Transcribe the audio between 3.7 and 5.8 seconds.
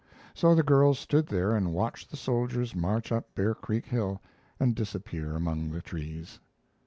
Hill and disappear among